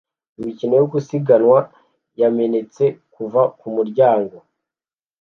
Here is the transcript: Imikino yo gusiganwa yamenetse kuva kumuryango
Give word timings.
Imikino 0.39 0.73
yo 0.81 0.85
gusiganwa 0.93 1.59
yamenetse 2.21 2.83
kuva 3.13 3.41
kumuryango 3.59 4.35